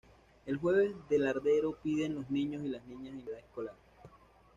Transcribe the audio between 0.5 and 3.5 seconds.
jueves de Lardero piden los niños y las niñas en edad